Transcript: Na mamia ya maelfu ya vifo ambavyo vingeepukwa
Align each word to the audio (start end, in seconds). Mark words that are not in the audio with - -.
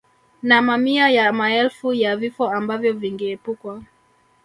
Na 0.43 0.61
mamia 0.61 1.09
ya 1.09 1.33
maelfu 1.33 1.93
ya 1.93 2.17
vifo 2.17 2.49
ambavyo 2.49 2.93
vingeepukwa 2.93 3.83